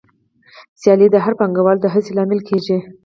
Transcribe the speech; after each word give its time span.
سیالي 0.81 1.07
د 1.11 1.15
هر 1.25 1.33
پانګوال 1.39 1.77
د 1.81 1.85
هڅې 1.93 2.11
لامل 2.17 2.39
کېږي 2.47 2.77